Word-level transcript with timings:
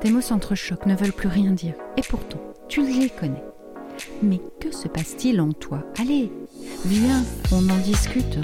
tes 0.00 0.10
mots 0.10 0.20
s'entrechoquent, 0.20 0.86
ne 0.86 0.94
veulent 0.94 1.12
plus 1.12 1.28
rien 1.28 1.52
dire. 1.52 1.74
Et 1.96 2.02
pourtant, 2.02 2.40
tu 2.68 2.86
les 2.86 3.10
connais. 3.10 3.42
Mais 4.22 4.40
que 4.60 4.70
se 4.70 4.88
passe-t-il 4.88 5.40
en 5.40 5.52
toi? 5.52 5.82
Allez, 5.98 6.30
viens, 6.84 7.24
on 7.52 7.68
en 7.68 7.76
discute. 7.78 8.38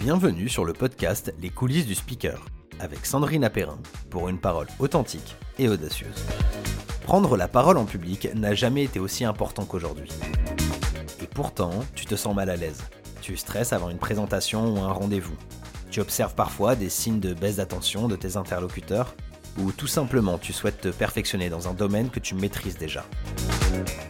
Bienvenue 0.00 0.48
sur 0.48 0.64
le 0.64 0.72
podcast 0.72 1.34
Les 1.40 1.50
coulisses 1.50 1.86
du 1.86 1.94
speaker, 1.94 2.46
avec 2.78 3.04
Sandrine 3.06 3.44
Apérin, 3.44 3.78
pour 4.10 4.28
une 4.28 4.38
parole 4.38 4.68
authentique 4.78 5.36
et 5.58 5.68
audacieuse. 5.68 6.24
Prendre 7.02 7.36
la 7.36 7.48
parole 7.48 7.78
en 7.78 7.86
public 7.86 8.28
n'a 8.34 8.54
jamais 8.54 8.84
été 8.84 9.00
aussi 9.00 9.24
important 9.24 9.64
qu'aujourd'hui. 9.64 10.10
Et 11.22 11.26
pourtant, 11.26 11.72
tu 11.94 12.04
te 12.04 12.14
sens 12.14 12.34
mal 12.34 12.50
à 12.50 12.56
l'aise. 12.56 12.82
Tu 13.22 13.36
stresses 13.36 13.72
avant 13.72 13.90
une 13.90 13.98
présentation 13.98 14.74
ou 14.74 14.78
un 14.78 14.92
rendez-vous. 14.92 15.36
Tu 15.90 16.00
observes 16.00 16.34
parfois 16.34 16.76
des 16.76 16.88
signes 16.88 17.20
de 17.20 17.34
baisse 17.34 17.56
d'attention 17.56 18.08
de 18.08 18.16
tes 18.16 18.36
interlocuteurs 18.36 19.14
ou 19.58 19.72
tout 19.72 19.86
simplement 19.86 20.38
tu 20.38 20.52
souhaites 20.52 20.80
te 20.80 20.88
perfectionner 20.88 21.50
dans 21.50 21.68
un 21.68 21.74
domaine 21.74 22.10
que 22.10 22.20
tu 22.20 22.34
maîtrises 22.34 22.78
déjà. 22.78 23.04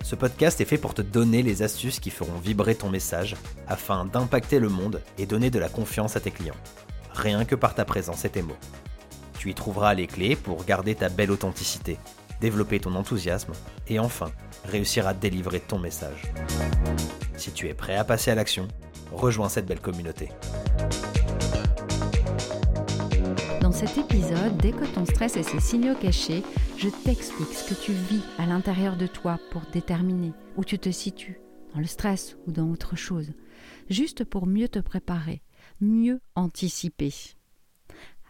Ce 0.03 0.15
podcast 0.15 0.61
est 0.61 0.65
fait 0.65 0.79
pour 0.79 0.95
te 0.95 1.03
donner 1.03 1.43
les 1.43 1.63
astuces 1.63 2.01
qui 2.01 2.11
feront 2.11 2.39
vibrer 2.39 2.75
ton 2.75 2.91
message 2.91 3.37
afin 3.67 4.05
d'impacter 4.05 4.59
le 4.59 4.69
monde 4.69 5.03
et 5.17 5.27
donner 5.27 5.51
de 5.51 5.59
la 5.59 5.69
confiance 5.69 6.17
à 6.17 6.21
tes 6.21 6.31
clients. 6.31 6.55
Rien 7.15 7.45
que 7.45 7.55
par 7.55 7.75
ta 7.75 7.85
présence 7.85 8.25
et 8.25 8.31
tes 8.31 8.43
mots. 8.43 8.57
Tu 9.39 9.51
y 9.51 9.55
trouveras 9.55 9.95
les 9.95 10.07
clés 10.07 10.37
pour 10.37 10.65
garder 10.65 10.95
ta 10.95 11.09
belle 11.09 11.31
authenticité, 11.31 11.98
développer 12.41 12.81
ton 12.81 12.95
enthousiasme 12.95 13.53
et 13.89 13.98
enfin 13.98 14.31
réussir 14.65 15.07
à 15.07 15.15
délivrer 15.15 15.61
ton 15.61 15.79
message. 15.79 16.23
Si 17.37 17.53
tu 17.53 17.69
es 17.69 17.75
prêt 17.75 17.97
à 17.97 18.05
passer 18.05 18.31
à 18.31 18.35
l'action, 18.35 18.69
rejoins 19.13 19.48
cette 19.48 19.67
belle 19.67 19.81
communauté. 19.81 20.29
Cet 23.79 23.97
épisode, 23.97 24.57
Décode 24.57 24.93
ton 24.93 25.07
stress 25.07 25.37
et 25.37 25.45
ses 25.45 25.61
signaux 25.61 25.95
cachés, 25.95 26.43
je 26.79 26.89
t'explique 26.89 27.53
ce 27.53 27.73
que 27.73 27.81
tu 27.81 27.93
vis 27.93 28.23
à 28.37 28.45
l'intérieur 28.45 28.97
de 28.97 29.07
toi 29.07 29.39
pour 29.53 29.62
déterminer 29.73 30.33
où 30.57 30.65
tu 30.65 30.81
te 30.81 30.91
situes, 30.91 31.39
dans 31.73 31.79
le 31.79 31.87
stress 31.87 32.37
ou 32.48 32.51
dans 32.51 32.69
autre 32.69 32.97
chose, 32.97 33.31
juste 33.89 34.25
pour 34.25 34.48
mieux 34.48 34.69
te 34.69 34.81
préparer, 34.81 35.43
mieux 35.81 36.20
anticiper. 36.35 37.15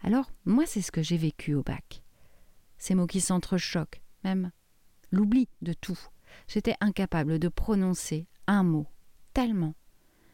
Alors, 0.03 0.31
moi, 0.45 0.65
c'est 0.67 0.83
ce 0.83 0.91
que 0.91 1.01
j'ai 1.01 1.17
vécu 1.17 1.55
au 1.55 1.63
bac. 1.63 2.03
Ces 2.77 2.93
mots 2.93 3.07
qui 3.07 3.19
s'entrechoquent, 3.19 4.03
même 4.23 4.51
l'oubli 5.09 5.47
de 5.63 5.73
tout. 5.73 5.97
J'étais 6.47 6.75
incapable 6.79 7.39
de 7.39 7.47
prononcer 7.47 8.27
un 8.45 8.61
mot, 8.61 8.85
tellement 9.33 9.73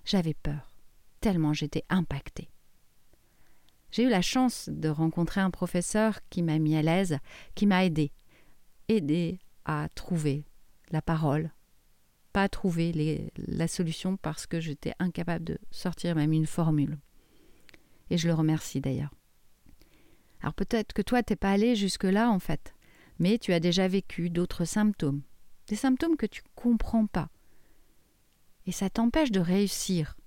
j'avais 0.03 0.33
peur, 0.33 0.75
tellement 1.21 1.53
j'étais 1.53 1.85
impactée. 1.87 2.49
J'ai 3.95 4.03
eu 4.03 4.09
la 4.09 4.21
chance 4.21 4.67
de 4.67 4.89
rencontrer 4.89 5.39
un 5.39 5.51
professeur 5.51 6.19
qui 6.29 6.43
m'a 6.43 6.59
mis 6.59 6.75
à 6.75 6.81
l'aise, 6.81 7.17
qui 7.55 7.65
m'a 7.65 7.85
aidé, 7.85 8.11
aidé 8.89 9.39
à 9.63 9.87
trouver 9.95 10.43
la 10.91 11.01
parole, 11.01 11.53
pas 12.33 12.49
trouver 12.49 13.31
la 13.37 13.69
solution 13.69 14.17
parce 14.17 14.47
que 14.47 14.59
j'étais 14.59 14.91
incapable 14.99 15.45
de 15.45 15.57
sortir 15.71 16.13
même 16.13 16.33
une 16.33 16.45
formule. 16.45 16.97
Et 18.09 18.17
je 18.17 18.27
le 18.27 18.33
remercie 18.33 18.81
d'ailleurs. 18.81 19.13
Alors 20.41 20.55
peut-être 20.55 20.91
que 20.91 21.01
toi 21.01 21.23
t'es 21.23 21.37
pas 21.37 21.53
allé 21.53 21.77
jusque-là 21.77 22.29
en 22.29 22.39
fait, 22.39 22.75
mais 23.17 23.37
tu 23.37 23.53
as 23.53 23.61
déjà 23.61 23.87
vécu 23.87 24.29
d'autres 24.29 24.65
symptômes, 24.65 25.21
des 25.67 25.77
symptômes 25.77 26.17
que 26.17 26.25
tu 26.25 26.41
comprends 26.53 27.07
pas. 27.07 27.29
Et 28.65 28.73
ça 28.73 28.89
t'empêche 28.89 29.31
de 29.31 29.39
réussir, 29.39 30.17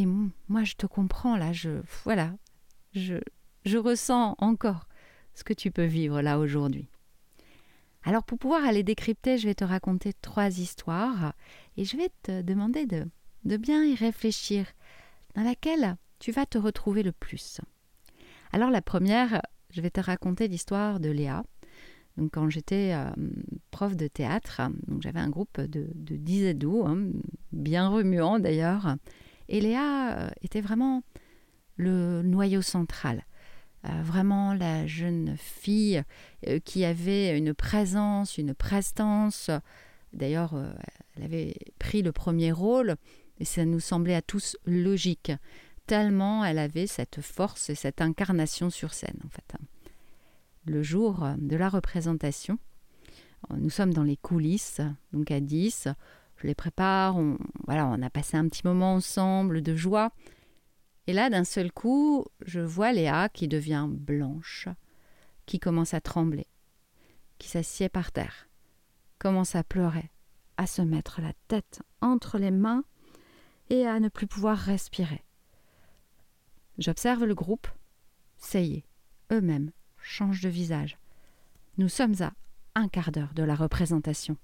et 0.00 0.06
moi, 0.06 0.64
je 0.64 0.74
te 0.74 0.86
comprends 0.86 1.36
là, 1.36 1.52
je 1.52 1.82
voilà, 2.04 2.32
je, 2.94 3.16
je 3.64 3.76
ressens 3.76 4.34
encore 4.38 4.86
ce 5.34 5.44
que 5.44 5.52
tu 5.52 5.70
peux 5.70 5.84
vivre 5.84 6.22
là 6.22 6.38
aujourd'hui. 6.38 6.88
Alors 8.02 8.24
pour 8.24 8.38
pouvoir 8.38 8.64
aller 8.64 8.82
décrypter, 8.82 9.36
je 9.36 9.46
vais 9.46 9.54
te 9.54 9.64
raconter 9.64 10.14
trois 10.14 10.58
histoires 10.58 11.34
et 11.76 11.84
je 11.84 11.96
vais 11.98 12.10
te 12.22 12.40
demander 12.40 12.86
de, 12.86 13.06
de 13.44 13.56
bien 13.58 13.84
y 13.84 13.94
réfléchir, 13.94 14.66
dans 15.34 15.42
laquelle 15.42 15.96
tu 16.18 16.32
vas 16.32 16.46
te 16.46 16.56
retrouver 16.56 17.02
le 17.02 17.12
plus. 17.12 17.60
Alors 18.52 18.70
la 18.70 18.80
première, 18.80 19.42
je 19.70 19.82
vais 19.82 19.90
te 19.90 20.00
raconter 20.00 20.48
l'histoire 20.48 20.98
de 20.98 21.10
Léa. 21.10 21.44
Donc 22.16 22.32
quand 22.32 22.48
j'étais 22.48 22.92
euh, 22.94 23.10
prof 23.70 23.96
de 23.96 24.08
théâtre, 24.08 24.62
j'avais 25.00 25.20
un 25.20 25.28
groupe 25.28 25.60
de, 25.60 25.88
de 25.94 26.16
10 26.16 26.48
ados, 26.48 26.86
hein, 26.86 27.10
bien 27.52 27.88
remuant 27.88 28.38
d'ailleurs, 28.38 28.96
et 29.50 29.60
Léa 29.60 30.16
euh, 30.16 30.30
était 30.42 30.60
vraiment 30.60 31.02
le 31.76 32.22
noyau 32.22 32.62
central. 32.62 33.26
Euh, 33.86 34.02
vraiment 34.02 34.54
la 34.54 34.86
jeune 34.86 35.36
fille 35.36 36.02
euh, 36.46 36.60
qui 36.60 36.84
avait 36.84 37.36
une 37.36 37.52
présence, 37.52 38.38
une 38.38 38.54
prestance. 38.54 39.50
D'ailleurs, 40.12 40.54
elle 41.16 41.24
avait 41.24 41.54
pris 41.78 42.02
le 42.02 42.12
premier 42.12 42.52
rôle 42.52 42.96
et 43.38 43.44
ça 43.44 43.64
nous 43.64 43.80
semblait 43.80 44.14
à 44.14 44.22
tous 44.22 44.56
logique, 44.66 45.32
tellement 45.86 46.44
elle 46.44 46.58
avait 46.58 46.86
cette 46.86 47.20
force 47.20 47.70
et 47.70 47.74
cette 47.74 48.00
incarnation 48.00 48.70
sur 48.70 48.92
scène 48.92 49.18
en 49.24 49.28
fait. 49.28 49.54
Le 50.66 50.82
jour 50.82 51.26
de 51.38 51.56
la 51.56 51.68
représentation, 51.68 52.58
nous 53.56 53.70
sommes 53.70 53.94
dans 53.94 54.02
les 54.02 54.16
coulisses, 54.16 54.80
donc 55.12 55.30
à 55.30 55.38
10, 55.38 55.88
je 56.40 56.46
les 56.46 56.54
prépare, 56.54 57.16
on, 57.16 57.38
on 57.68 58.02
a 58.02 58.10
passé 58.10 58.36
un 58.36 58.48
petit 58.48 58.62
moment 58.64 58.94
ensemble 58.94 59.60
de 59.60 59.76
joie. 59.76 60.12
Et 61.06 61.12
là, 61.12 61.28
d'un 61.28 61.44
seul 61.44 61.70
coup, 61.70 62.24
je 62.46 62.60
vois 62.60 62.92
Léa 62.92 63.28
qui 63.28 63.46
devient 63.46 63.86
blanche, 63.88 64.68
qui 65.44 65.58
commence 65.58 65.92
à 65.92 66.00
trembler, 66.00 66.46
qui 67.38 67.48
s'assied 67.48 67.88
par 67.88 68.12
terre, 68.12 68.48
commence 69.18 69.54
à 69.54 69.64
pleurer, 69.64 70.10
à 70.56 70.66
se 70.66 70.82
mettre 70.82 71.20
la 71.20 71.32
tête 71.48 71.82
entre 72.00 72.38
les 72.38 72.50
mains 72.50 72.84
et 73.68 73.86
à 73.86 74.00
ne 74.00 74.08
plus 74.08 74.26
pouvoir 74.26 74.56
respirer. 74.56 75.24
J'observe 76.78 77.24
le 77.24 77.34
groupe. 77.34 77.68
Ça 78.38 78.60
y 78.60 78.76
est, 78.76 78.84
eux-mêmes 79.32 79.72
changent 79.98 80.40
de 80.40 80.48
visage. 80.48 80.96
Nous 81.76 81.90
sommes 81.90 82.22
à 82.22 82.32
un 82.74 82.88
quart 82.88 83.12
d'heure 83.12 83.34
de 83.34 83.42
la 83.42 83.54
représentation. 83.54 84.38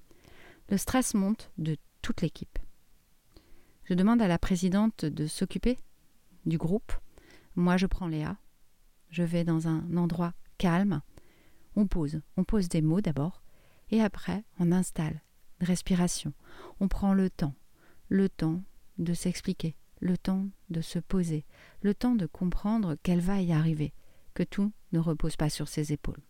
Le 0.69 0.77
stress 0.77 1.15
monte 1.15 1.51
de 1.59 1.77
toute 2.06 2.22
l'équipe. 2.22 2.61
Je 3.83 3.94
demande 3.94 4.22
à 4.22 4.28
la 4.28 4.39
présidente 4.39 5.05
de 5.05 5.27
s'occuper 5.27 5.77
du 6.44 6.56
groupe. 6.56 6.93
Moi, 7.56 7.77
je 7.77 7.87
prends 7.87 8.06
Léa. 8.06 8.37
Je 9.11 9.25
vais 9.25 9.43
dans 9.43 9.67
un 9.67 9.97
endroit 9.97 10.33
calme. 10.56 11.03
On 11.75 11.89
pose. 11.89 12.21
On 12.37 12.44
pose 12.44 12.69
des 12.69 12.81
mots 12.81 13.00
d'abord. 13.00 13.43
Et 13.91 14.00
après, 14.03 14.44
on 14.61 14.71
installe. 14.71 15.21
Respiration. 15.61 16.33
On 16.78 16.87
prend 16.87 17.12
le 17.12 17.28
temps. 17.28 17.56
Le 18.09 18.28
temps 18.28 18.62
de 18.99 19.12
s'expliquer. 19.12 19.75
Le 19.99 20.17
temps 20.17 20.47
de 20.71 20.83
se 20.83 21.00
poser. 21.00 21.44
Le 21.83 21.93
temps 21.93 22.15
de 22.15 22.27
comprendre 22.27 22.94
qu'elle 23.03 23.19
va 23.19 23.41
y 23.41 23.53
arriver. 23.53 23.93
Que 24.33 24.44
tout 24.44 24.71
ne 24.93 25.00
repose 25.00 25.34
pas 25.34 25.50
sur 25.50 25.67
ses 25.67 25.93
épaules. 25.93 26.23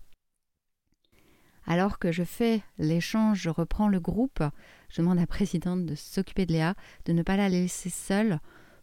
Alors 1.66 1.98
que 1.98 2.12
je 2.12 2.22
fais 2.22 2.62
l'échange, 2.78 3.40
je 3.40 3.50
reprends 3.50 3.88
le 3.88 3.98
groupe, 3.98 4.42
je 4.88 5.02
demande 5.02 5.18
à 5.18 5.22
la 5.22 5.26
présidente 5.26 5.84
de 5.84 5.96
s'occuper 5.96 6.46
de 6.46 6.52
Léa, 6.52 6.74
de 7.06 7.12
ne 7.12 7.22
pas 7.22 7.36
la 7.36 7.48
laisser 7.48 7.90
seule 7.90 8.38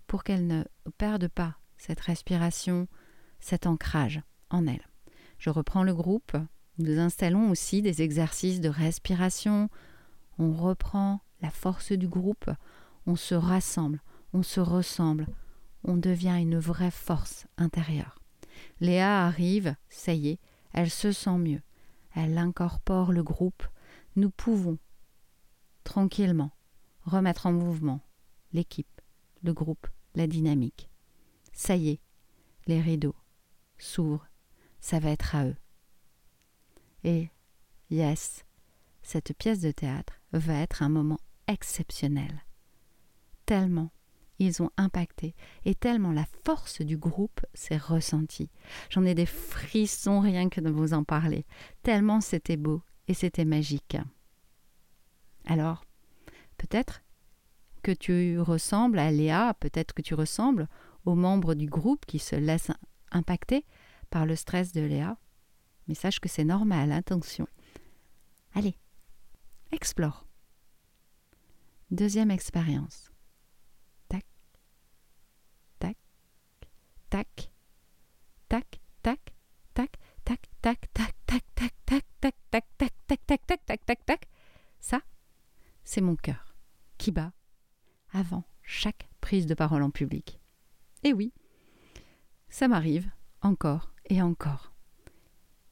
pour 0.06 0.26
qu'elle 0.26 0.48
ne 0.48 0.64
perde 0.98 1.30
pas 1.30 1.56
cette 1.78 2.02
respiration, 2.02 2.88
cet 3.40 3.68
ancrage 3.68 4.22
en 4.50 4.68
elle. 4.68 4.86
Je 5.38 5.50
reprends 5.50 5.84
le 5.84 5.94
groupe, 5.94 6.36
nous 6.78 7.00
installons 7.00 7.50
aussi 7.50 7.82
des 7.82 8.02
exercices 8.02 8.60
de 8.60 8.70
respiration, 8.70 9.70
on 10.38 10.52
reprend 10.52 11.22
la 11.42 11.52
force 11.52 11.94
du 11.94 12.10
groupe, 12.10 12.50
on 13.06 13.16
se 13.16 13.36
rassemble, 13.36 14.02
on 14.34 14.44
se 14.44 14.60
ressemble, 14.60 15.28
on 15.86 15.96
devient 15.96 16.38
une 16.40 16.60
vraie 16.60 16.92
force 16.92 17.46
intérieure. 17.58 18.20
Léa 18.82 19.26
arrive, 19.26 19.76
ça 19.90 20.14
y 20.14 20.30
est, 20.30 20.40
elle 20.74 20.90
se 20.90 21.14
sent 21.14 21.38
mieux 21.38 21.62
elle 22.14 22.38
incorpore 22.38 23.12
le 23.12 23.24
groupe, 23.24 23.68
nous 24.16 24.30
pouvons 24.30 24.78
tranquillement 25.84 26.52
remettre 27.04 27.46
en 27.46 27.52
mouvement 27.52 28.02
l'équipe, 28.54 29.02
le 29.42 29.54
groupe, 29.54 29.88
la 30.16 30.28
dynamique. 30.28 30.90
Ça 31.52 31.76
y 31.76 31.90
est, 31.90 32.00
les 32.68 32.82
rideaux 32.82 33.16
s'ouvrent, 33.78 34.28
ça 34.80 35.00
va 35.00 35.10
être 35.10 35.36
à 35.36 35.48
eux. 35.48 35.56
Et 37.04 37.30
yes, 37.90 38.46
cette 39.02 39.34
pièce 39.38 39.60
de 39.60 39.72
théâtre 39.72 40.22
va 40.32 40.56
être 40.56 40.84
un 40.84 40.90
moment 40.90 41.20
exceptionnel. 41.48 42.46
Tellement 43.46 43.92
ils 44.40 44.62
ont 44.62 44.70
impacté 44.78 45.36
et 45.66 45.76
tellement 45.76 46.12
la 46.12 46.26
force 46.44 46.82
du 46.82 46.98
groupe 46.98 47.42
s'est 47.54 47.78
ressentie. 47.78 48.50
J'en 48.90 49.06
ai 49.06 49.16
des 49.16 49.26
frissons 49.26 50.20
rien 50.20 50.50
que 50.50 50.62
de 50.62 50.70
vous 50.70 50.94
en 50.94 51.04
parler, 51.04 51.46
tellement 51.84 52.22
c'était 52.22 52.58
beau 52.58 52.82
et 53.08 53.14
c'était 53.14 53.46
magique. 53.46 53.98
Alors, 55.46 55.84
peut-être 56.58 57.04
que 57.82 57.92
tu 57.92 58.40
ressembles 58.40 59.00
à 59.00 59.12
Léa, 59.12 59.54
peut-être 59.60 59.94
que 59.94 60.02
tu 60.02 60.14
ressembles 60.14 60.68
aux 61.06 61.16
membres 61.16 61.54
du 61.54 61.68
groupe 61.68 62.06
qui 62.06 62.20
se 62.20 62.36
laissent 62.36 62.72
impacter 63.12 63.66
par 64.10 64.26
le 64.26 64.36
stress 64.36 64.72
de 64.72 64.82
Léa, 64.82 65.18
mais 65.88 65.96
sache 65.96 66.20
que 66.20 66.30
c'est 66.30 66.46
normal, 66.46 66.92
attention. 66.92 67.48
Allez, 68.54 68.78
explore. 69.72 70.26
Deuxième 71.92 72.32
expérience. 72.32 73.12
Tac, 74.08 74.26
tac, 75.80 75.98
tac, 77.14 77.52
tac, 78.50 78.82
tac, 79.04 79.32
tac, 79.76 80.00
tac, 80.26 80.40
tac, 80.64 80.90
tac, 80.94 81.20
tac, 81.28 81.44
tac, 81.54 81.76
tac, 81.86 82.04
tac, 82.20 82.36
tac, 82.50 82.66
tac, 82.80 82.96
tac, 83.08 83.22
tac, 83.28 83.46
tac, 83.46 83.66
tac, 83.68 83.86
tac, 83.86 84.06
tac. 84.08 84.28
Ça, 84.80 85.00
c'est 85.84 86.02
mon 86.02 86.16
cœur 86.16 86.56
qui 86.98 87.12
bat 87.12 87.32
avant 88.14 88.44
chaque 88.64 89.08
prise 89.22 89.46
de 89.46 89.54
parole 89.54 89.84
en 89.84 89.92
public. 89.92 90.40
Et 91.04 91.14
oui, 91.14 91.34
ça 92.50 92.68
m'arrive 92.68 93.12
encore 93.42 93.92
et 94.10 94.24
encore. 94.24 94.74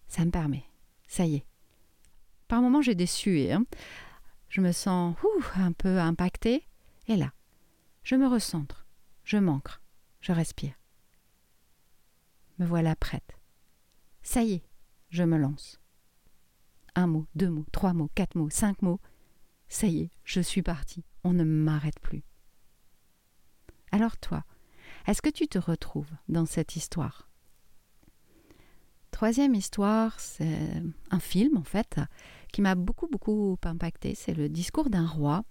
Ça 0.05 0.23
me 0.23 0.29
permet. 0.29 0.65
Ça 1.07 1.25
y 1.25 1.37
est. 1.37 1.45
Par 2.49 2.61
moments, 2.61 2.83
j'ai 2.83 2.93
des 2.93 3.07
suées. 3.07 3.51
Hein. 3.51 3.65
Je 4.47 4.61
me 4.61 4.71
sens 4.71 5.15
un 5.55 5.71
peu 5.71 5.97
impactée. 5.97 6.67
Et 7.07 7.15
là, 7.15 7.33
je 8.03 8.15
me 8.15 8.27
recentre. 8.27 8.85
Je 9.23 9.37
m'ancre. 9.37 9.81
Je 10.19 10.33
respire. 10.33 10.80
Me 12.61 12.65
voilà 12.67 12.95
prête. 12.95 13.39
Ça 14.21 14.43
y 14.43 14.53
est, 14.53 14.63
je 15.09 15.23
me 15.23 15.39
lance. 15.39 15.79
Un 16.93 17.07
mot, 17.07 17.25
deux 17.33 17.49
mots, 17.49 17.65
trois 17.71 17.93
mots, 17.93 18.11
quatre 18.13 18.35
mots, 18.35 18.51
cinq 18.51 18.83
mots. 18.83 18.99
Ça 19.67 19.87
y 19.87 20.01
est, 20.01 20.11
je 20.25 20.41
suis 20.41 20.61
partie. 20.61 21.03
On 21.23 21.33
ne 21.33 21.43
m'arrête 21.43 21.99
plus. 21.99 22.21
Alors 23.91 24.15
toi, 24.17 24.43
est-ce 25.07 25.23
que 25.23 25.31
tu 25.31 25.47
te 25.47 25.57
retrouves 25.57 26.11
dans 26.29 26.45
cette 26.45 26.75
histoire? 26.75 27.31
Troisième 29.09 29.55
histoire, 29.55 30.19
c'est 30.19 30.83
un 31.09 31.19
film 31.19 31.57
en 31.57 31.63
fait 31.63 31.99
qui 32.53 32.61
m'a 32.61 32.75
beaucoup 32.75 33.07
beaucoup 33.07 33.57
impacté. 33.63 34.13
C'est 34.13 34.35
le 34.35 34.49
discours 34.49 34.91
d'un 34.91 35.07
roi. 35.07 35.45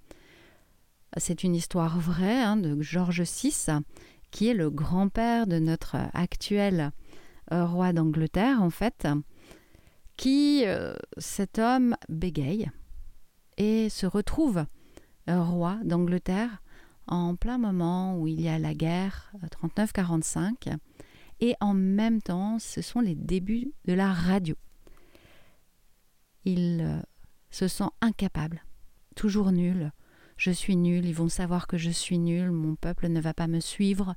C'est 1.17 1.43
une 1.43 1.57
histoire 1.57 1.99
vraie 1.99 2.41
hein, 2.41 2.57
de 2.57 2.81
George 2.81 3.23
VI, 3.23 3.83
qui 4.31 4.47
est 4.47 4.55
le 4.55 4.71
grand-père 4.71 5.49
de 5.49 5.59
notre 5.59 5.97
actuel 6.15 6.93
roi 7.51 7.93
d'Angleterre 7.93 8.63
en 8.63 8.71
fait, 8.71 9.07
qui 10.21 10.65
euh, 10.67 10.93
cet 11.17 11.59
homme 11.59 11.97
bégaye 12.11 12.71
et 13.57 13.89
se 13.89 14.05
retrouve 14.05 14.67
euh, 15.31 15.43
roi 15.43 15.79
d'Angleterre 15.83 16.63
en 17.07 17.37
plein 17.37 17.57
moment 17.57 18.19
où 18.19 18.27
il 18.27 18.39
y 18.39 18.49
a 18.51 18.59
la 18.59 18.75
guerre 18.75 19.33
39-45 19.63 20.77
et 21.41 21.55
en 21.61 21.73
même 21.73 22.21
temps 22.21 22.59
ce 22.59 22.83
sont 22.83 23.01
les 23.01 23.15
débuts 23.15 23.73
de 23.87 23.95
la 23.95 24.13
radio. 24.13 24.57
Il 26.45 26.83
euh, 26.83 27.01
se 27.51 27.67
sent 27.67 27.89
incapable, 28.03 28.63
toujours 29.17 29.53
nul. 29.53 29.91
Je 30.37 30.51
suis 30.51 30.77
nul, 30.77 31.07
ils 31.07 31.15
vont 31.15 31.31
savoir 31.31 31.67
que 31.67 31.79
je 31.79 31.89
suis 31.89 32.19
nul, 32.19 32.51
mon 32.51 32.75
peuple 32.75 33.09
ne 33.09 33.23
va 33.23 33.33
pas 33.33 33.47
me 33.47 33.61
suivre, 33.61 34.15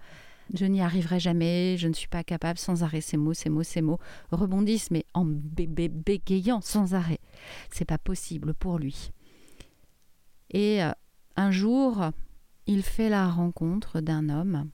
je 0.53 0.65
n'y 0.65 0.81
arriverai 0.81 1.19
jamais, 1.19 1.77
je 1.77 1.87
ne 1.87 1.93
suis 1.93 2.07
pas 2.07 2.23
capable, 2.23 2.59
sans 2.59 2.83
arrêt, 2.83 3.01
ces 3.01 3.17
mots, 3.17 3.33
ces 3.33 3.49
mots, 3.49 3.63
ces 3.63 3.81
mots 3.81 3.99
rebondissent, 4.31 4.91
mais 4.91 5.05
en 5.13 5.25
bégayant 5.25 6.61
sans 6.61 6.93
arrêt. 6.93 7.19
C'est 7.71 7.85
pas 7.85 7.97
possible 7.97 8.53
pour 8.53 8.79
lui. 8.79 9.11
Et 10.49 10.83
euh, 10.83 10.91
un 11.35 11.51
jour, 11.51 12.11
il 12.67 12.83
fait 12.83 13.09
la 13.09 13.29
rencontre 13.29 14.01
d'un 14.01 14.29
homme. 14.29 14.69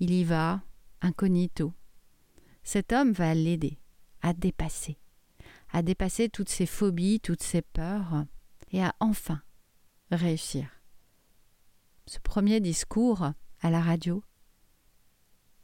Il 0.00 0.12
y 0.12 0.24
va, 0.24 0.62
incognito. 1.00 1.72
Cet 2.62 2.92
homme 2.92 3.12
va 3.12 3.34
l'aider 3.34 3.78
à 4.20 4.32
dépasser, 4.32 4.98
à 5.72 5.82
dépasser 5.82 6.28
toutes 6.28 6.48
ses 6.48 6.66
phobies, 6.66 7.20
toutes 7.20 7.42
ses 7.42 7.62
peurs, 7.62 8.24
et 8.72 8.82
à 8.82 8.94
enfin 9.00 9.42
réussir. 10.10 10.68
Ce 12.06 12.18
premier 12.18 12.60
discours 12.60 13.32
à 13.60 13.70
la 13.70 13.80
radio, 13.80 14.22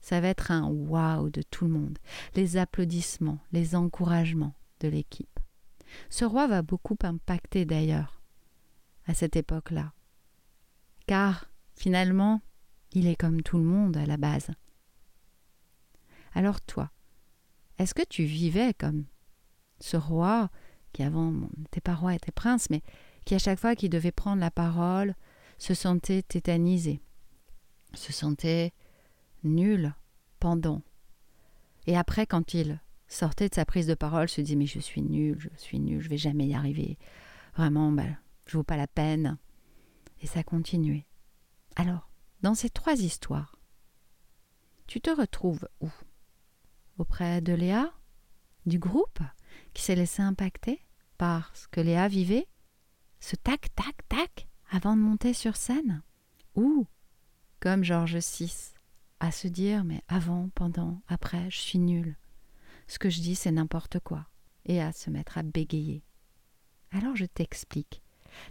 ça 0.08 0.22
va 0.22 0.28
être 0.28 0.50
un 0.50 0.66
waouh 0.66 1.28
de 1.28 1.42
tout 1.42 1.66
le 1.66 1.70
monde, 1.70 1.98
les 2.34 2.56
applaudissements, 2.56 3.40
les 3.52 3.74
encouragements 3.74 4.54
de 4.80 4.88
l'équipe. 4.88 5.38
Ce 6.08 6.24
roi 6.24 6.46
va 6.46 6.62
beaucoup 6.62 6.96
impacter 7.02 7.66
d'ailleurs 7.66 8.22
à 9.04 9.12
cette 9.12 9.36
époque-là, 9.36 9.92
car 11.06 11.50
finalement, 11.76 12.40
il 12.92 13.06
est 13.06 13.16
comme 13.16 13.42
tout 13.42 13.58
le 13.58 13.64
monde 13.64 13.98
à 13.98 14.06
la 14.06 14.16
base. 14.16 14.48
Alors 16.32 16.62
toi, 16.62 16.90
est-ce 17.76 17.92
que 17.92 18.06
tu 18.08 18.24
vivais 18.24 18.72
comme 18.72 19.04
ce 19.78 19.98
roi 19.98 20.48
qui 20.94 21.02
avant 21.02 21.32
n'était 21.58 21.82
pas 21.82 21.94
roi, 21.94 22.14
était 22.14 22.32
prince, 22.32 22.70
mais 22.70 22.80
qui 23.26 23.34
à 23.34 23.38
chaque 23.38 23.60
fois 23.60 23.76
qu'il 23.76 23.90
devait 23.90 24.10
prendre 24.10 24.40
la 24.40 24.50
parole 24.50 25.14
se 25.58 25.74
sentait 25.74 26.22
tétanisé, 26.22 27.02
se 27.92 28.10
sentait 28.14 28.72
nul 29.44 29.92
pendant. 30.38 30.82
Et 31.86 31.96
après, 31.96 32.26
quand 32.26 32.54
il 32.54 32.80
sortait 33.08 33.48
de 33.48 33.54
sa 33.54 33.64
prise 33.64 33.86
de 33.86 33.94
parole, 33.94 34.28
se 34.28 34.40
dit 34.40 34.56
mais 34.56 34.66
je 34.66 34.78
suis 34.78 35.02
nul, 35.02 35.38
je 35.38 35.48
suis 35.56 35.78
nul, 35.78 36.00
je 36.00 36.08
vais 36.08 36.18
jamais 36.18 36.46
y 36.46 36.54
arriver. 36.54 36.98
Vraiment, 37.56 37.90
ben, 37.90 38.16
je 38.46 38.56
vaux 38.56 38.64
pas 38.64 38.76
la 38.76 38.86
peine. 38.86 39.38
Et 40.20 40.26
ça 40.26 40.42
continuait. 40.42 41.06
Alors, 41.76 42.10
dans 42.42 42.54
ces 42.54 42.70
trois 42.70 42.94
histoires, 42.94 43.56
tu 44.86 45.00
te 45.00 45.10
retrouves 45.10 45.68
où? 45.80 45.90
Auprès 46.98 47.40
de 47.40 47.52
Léa? 47.52 47.92
Du 48.66 48.78
groupe 48.78 49.20
Qui 49.72 49.82
s'est 49.82 49.94
laissé 49.94 50.22
impacter 50.22 50.80
par 51.16 51.54
ce 51.56 51.68
que 51.68 51.80
Léa 51.80 52.08
vivait? 52.08 52.48
Ce 53.20 53.36
tac, 53.36 53.74
tac, 53.74 53.96
tac 54.08 54.48
avant 54.70 54.96
de 54.96 55.02
monter 55.02 55.32
sur 55.32 55.56
scène? 55.56 56.02
Ou, 56.54 56.86
comme 57.60 57.84
Georges 57.84 58.16
VI, 58.16 58.72
à 59.20 59.30
se 59.30 59.48
dire 59.48 59.84
mais 59.84 60.02
avant, 60.08 60.50
pendant, 60.54 61.00
après, 61.08 61.50
je 61.50 61.58
suis 61.58 61.78
nul. 61.78 62.16
Ce 62.86 62.98
que 62.98 63.10
je 63.10 63.20
dis, 63.20 63.34
c'est 63.34 63.52
n'importe 63.52 64.00
quoi. 64.00 64.26
Et 64.64 64.80
à 64.80 64.92
se 64.92 65.10
mettre 65.10 65.38
à 65.38 65.42
bégayer. 65.42 66.02
Alors 66.90 67.16
je 67.16 67.24
t'explique. 67.24 68.02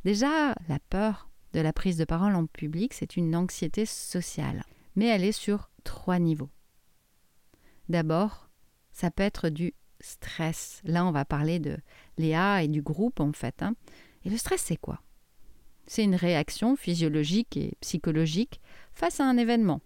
Déjà, 0.03 0.55
la 0.67 0.79
peur 0.79 1.29
de 1.53 1.59
la 1.59 1.73
prise 1.73 1.97
de 1.97 2.05
parole 2.05 2.35
en 2.35 2.45
public, 2.45 2.93
c'est 2.93 3.17
une 3.17 3.35
anxiété 3.35 3.85
sociale. 3.85 4.63
Mais 4.95 5.05
elle 5.05 5.23
est 5.23 5.31
sur 5.31 5.69
trois 5.83 6.19
niveaux. 6.19 6.49
D'abord, 7.89 8.49
ça 8.91 9.11
peut 9.11 9.23
être 9.23 9.49
du 9.49 9.73
stress. 9.99 10.81
Là, 10.83 11.05
on 11.05 11.11
va 11.11 11.25
parler 11.25 11.59
de 11.59 11.77
Léa 12.17 12.63
et 12.63 12.67
du 12.67 12.81
groupe, 12.81 13.19
en 13.19 13.31
fait. 13.31 13.61
Hein. 13.61 13.75
Et 14.25 14.29
le 14.29 14.37
stress, 14.37 14.61
c'est 14.61 14.77
quoi? 14.77 15.01
C'est 15.85 16.03
une 16.03 16.15
réaction 16.15 16.75
physiologique 16.75 17.55
et 17.55 17.77
psychologique 17.79 18.59
face 18.91 19.19
à 19.19 19.25
un 19.25 19.37
événement. 19.37 19.81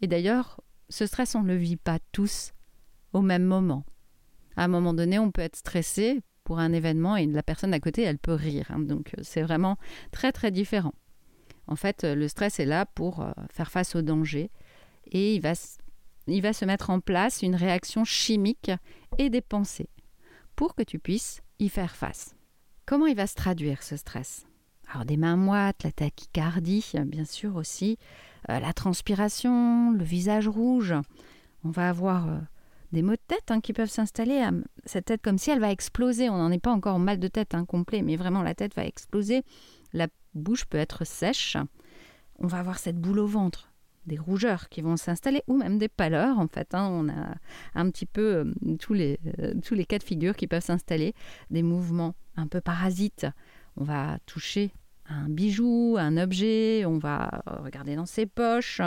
Et 0.00 0.06
d'ailleurs, 0.06 0.60
ce 0.88 1.06
stress, 1.06 1.34
on 1.34 1.42
ne 1.42 1.48
le 1.48 1.56
vit 1.56 1.76
pas 1.76 1.98
tous 2.12 2.52
au 3.12 3.20
même 3.20 3.44
moment. 3.44 3.84
À 4.56 4.64
un 4.64 4.68
moment 4.68 4.94
donné, 4.94 5.18
on 5.18 5.30
peut 5.30 5.42
être 5.42 5.56
stressé 5.56 6.20
pour 6.44 6.58
un 6.58 6.72
événement 6.72 7.16
et 7.16 7.26
la 7.26 7.42
personne 7.42 7.74
à 7.74 7.80
côté, 7.80 8.02
elle 8.02 8.18
peut 8.18 8.32
rire. 8.32 8.66
Hein. 8.70 8.80
Donc 8.80 9.12
euh, 9.16 9.20
c'est 9.22 9.42
vraiment 9.42 9.76
très 10.12 10.32
très 10.32 10.50
différent. 10.50 10.94
En 11.66 11.76
fait, 11.76 12.04
euh, 12.04 12.14
le 12.14 12.26
stress 12.26 12.58
est 12.58 12.64
là 12.64 12.86
pour 12.86 13.20
euh, 13.20 13.30
faire 13.50 13.70
face 13.70 13.94
au 13.94 14.02
danger 14.02 14.50
et 15.12 15.34
il 15.34 15.40
va, 15.40 15.52
il 16.26 16.40
va 16.40 16.52
se 16.52 16.64
mettre 16.64 16.90
en 16.90 17.00
place 17.00 17.42
une 17.42 17.54
réaction 17.54 18.04
chimique 18.04 18.70
et 19.18 19.28
des 19.28 19.42
pensées 19.42 19.90
pour 20.56 20.74
que 20.74 20.82
tu 20.82 20.98
puisses 20.98 21.42
y 21.58 21.68
faire 21.68 21.94
face. 21.94 22.34
Comment 22.86 23.06
il 23.06 23.16
va 23.16 23.26
se 23.26 23.34
traduire 23.34 23.82
ce 23.82 23.96
stress? 23.96 24.47
Alors 24.90 25.04
des 25.04 25.16
mains 25.16 25.36
moites, 25.36 25.84
la 25.84 25.92
tachycardie, 25.92 26.92
bien 27.06 27.24
sûr 27.24 27.56
aussi, 27.56 27.98
la 28.48 28.72
transpiration, 28.72 29.92
le 29.92 30.04
visage 30.04 30.48
rouge. 30.48 30.94
On 31.64 31.70
va 31.70 31.90
avoir 31.90 32.26
des 32.92 33.02
maux 33.02 33.12
de 33.12 33.20
tête 33.26 33.50
hein, 33.50 33.60
qui 33.60 33.72
peuvent 33.72 33.90
s'installer. 33.90 34.48
Cette 34.84 35.06
tête 35.06 35.22
comme 35.22 35.38
si 35.38 35.50
elle 35.50 35.60
va 35.60 35.70
exploser. 35.70 36.30
On 36.30 36.38
n'en 36.38 36.50
est 36.50 36.58
pas 36.58 36.72
encore 36.72 36.98
mal 36.98 37.18
de 37.18 37.28
tête 37.28 37.54
incomplet, 37.54 38.02
mais 38.02 38.16
vraiment 38.16 38.42
la 38.42 38.54
tête 38.54 38.74
va 38.74 38.84
exploser. 38.84 39.42
La 39.92 40.08
bouche 40.34 40.64
peut 40.64 40.78
être 40.78 41.04
sèche. 41.04 41.56
On 42.38 42.46
va 42.46 42.58
avoir 42.58 42.78
cette 42.78 42.98
boule 42.98 43.18
au 43.18 43.26
ventre, 43.26 43.72
des 44.06 44.16
rougeurs 44.16 44.68
qui 44.68 44.80
vont 44.80 44.96
s'installer, 44.96 45.42
ou 45.48 45.56
même 45.56 45.78
des 45.78 45.88
pâleurs 45.88 46.38
en 46.38 46.46
fait. 46.46 46.74
Hein. 46.74 46.88
On 46.90 47.08
a 47.08 47.34
un 47.74 47.90
petit 47.90 48.06
peu 48.06 48.36
euh, 48.36 48.76
tous, 48.78 48.94
les, 48.94 49.18
euh, 49.40 49.54
tous 49.62 49.74
les 49.74 49.84
cas 49.84 49.98
de 49.98 50.04
figure 50.04 50.36
qui 50.36 50.46
peuvent 50.46 50.64
s'installer. 50.64 51.14
Des 51.50 51.62
mouvements 51.62 52.14
un 52.36 52.46
peu 52.46 52.60
parasites. 52.60 53.26
On 53.80 53.84
va 53.84 54.18
toucher 54.26 54.72
un 55.08 55.28
bijou, 55.28 55.96
un 55.98 56.16
objet, 56.16 56.84
on 56.84 56.98
va 56.98 57.42
regarder 57.46 57.96
dans 57.96 58.06
ses 58.06 58.26
poches, 58.26 58.82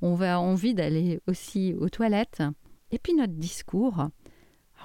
on 0.00 0.14
va 0.14 0.40
envie 0.40 0.74
d'aller 0.74 1.20
aussi 1.26 1.74
aux 1.78 1.88
toilettes. 1.88 2.42
Et 2.90 2.98
puis 2.98 3.14
notre 3.14 3.34
discours, 3.34 4.08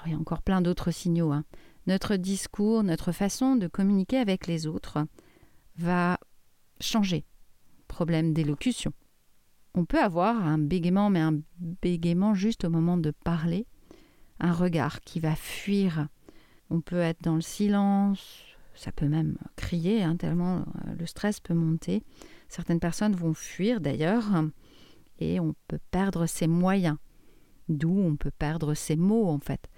il 0.06 0.12
y 0.12 0.14
a 0.14 0.18
encore 0.18 0.42
plein 0.42 0.60
d'autres 0.60 0.90
signaux, 0.90 1.32
hein. 1.32 1.44
notre 1.86 2.16
discours, 2.16 2.82
notre 2.82 3.12
façon 3.12 3.56
de 3.56 3.68
communiquer 3.68 4.18
avec 4.18 4.46
les 4.46 4.66
autres 4.66 5.06
va 5.76 6.18
changer. 6.80 7.24
Problème 7.88 8.34
d'élocution. 8.34 8.92
on 9.74 9.84
peut 9.84 10.00
avoir 10.00 10.36
un 10.44 10.58
bégaiement, 10.58 11.10
mais 11.10 11.20
un 11.20 11.38
bégaiement 11.58 12.34
juste 12.34 12.64
au 12.64 12.70
moment 12.70 12.96
de 12.96 13.12
parler, 13.12 13.66
un 14.40 14.52
regard 14.52 15.00
qui 15.00 15.20
va 15.20 15.36
fuir. 15.36 16.08
On 16.70 16.80
peut 16.80 16.98
être 16.98 17.22
dans 17.22 17.36
le 17.36 17.40
silence, 17.40 18.53
ça 18.74 18.92
peut 18.92 19.08
même 19.08 19.36
crier, 19.56 20.02
hein, 20.02 20.16
tellement 20.16 20.58
euh, 20.58 20.94
le 20.98 21.06
stress 21.06 21.40
peut 21.40 21.54
monter. 21.54 22.02
Certaines 22.48 22.80
personnes 22.80 23.14
vont 23.14 23.34
fuir 23.34 23.80
d'ailleurs, 23.80 24.24
et 25.18 25.40
on 25.40 25.54
peut 25.68 25.80
perdre 25.90 26.26
ses 26.26 26.46
moyens, 26.46 26.96
d'où 27.68 28.00
on 28.00 28.16
peut 28.16 28.30
perdre 28.30 28.74
ses 28.74 28.96
mots 28.96 29.28
en 29.28 29.38
fait. 29.38 29.68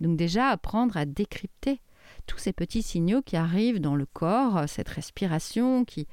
Donc 0.00 0.16
déjà 0.16 0.48
apprendre 0.48 0.96
à 0.96 1.06
décrypter 1.06 1.80
tous 2.26 2.38
ces 2.38 2.52
petits 2.52 2.82
signaux 2.82 3.22
qui 3.22 3.36
arrivent 3.36 3.80
dans 3.80 3.96
le 3.96 4.06
corps, 4.06 4.68
cette 4.68 4.88
respiration 4.88 5.84
qui, 5.84 6.06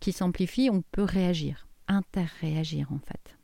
qui 0.00 0.12
s'amplifie, 0.12 0.70
on 0.70 0.82
peut 0.82 1.02
réagir, 1.02 1.68
interréagir 1.88 2.92
en 2.92 2.98
fait. 2.98 3.36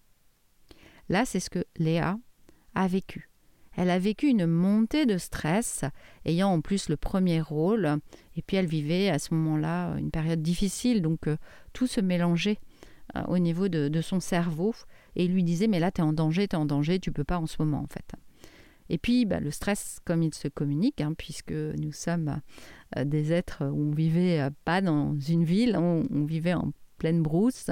Là, 1.08 1.24
c'est 1.24 1.40
ce 1.40 1.50
que 1.50 1.64
Léa 1.76 2.18
a 2.74 2.88
vécu. 2.88 3.28
Elle 3.76 3.90
a 3.90 3.98
vécu 3.98 4.26
une 4.28 4.46
montée 4.46 5.06
de 5.06 5.18
stress, 5.18 5.84
ayant 6.24 6.50
en 6.50 6.60
plus 6.60 6.88
le 6.88 6.96
premier 6.96 7.40
rôle, 7.40 7.98
et 8.36 8.42
puis 8.42 8.56
elle 8.56 8.66
vivait 8.66 9.08
à 9.08 9.18
ce 9.18 9.34
moment-là 9.34 9.96
une 9.96 10.10
période 10.10 10.42
difficile, 10.42 11.02
donc 11.02 11.26
euh, 11.26 11.36
tout 11.72 11.86
se 11.86 12.00
mélangeait 12.00 12.58
euh, 13.16 13.22
au 13.28 13.38
niveau 13.38 13.68
de, 13.68 14.00
son 14.00 14.20
cerveau, 14.20 14.74
et 15.16 15.24
il 15.24 15.32
lui 15.32 15.44
disait 15.44 15.68
mais 15.68 15.80
là 15.80 15.90
tu 15.90 16.00
es 16.00 16.04
en 16.04 16.12
danger, 16.12 16.48
tu 16.48 16.56
es 16.56 16.58
en 16.58 16.66
danger, 16.66 17.00
tu 17.00 17.12
peux 17.12 17.24
pas 17.24 17.38
en 17.38 17.46
ce 17.46 17.56
moment 17.60 17.80
en 17.80 17.88
fait. 17.88 18.12
Et 18.88 18.98
puis 18.98 19.24
bah, 19.24 19.40
le 19.40 19.50
stress, 19.50 20.00
comme 20.04 20.22
il 20.22 20.34
se 20.34 20.48
communique, 20.48 21.00
hein, 21.00 21.14
puisque 21.16 21.52
nous 21.52 21.92
sommes 21.92 22.40
euh, 22.96 23.04
des 23.04 23.32
êtres 23.32 23.64
où 23.64 23.90
on 23.90 23.94
vivait 23.94 24.48
pas 24.64 24.82
dans 24.82 25.18
une 25.18 25.44
ville, 25.44 25.76
on 25.78 26.24
vivait 26.24 26.54
en 26.54 26.72
pleine 27.02 27.20
brousse 27.20 27.68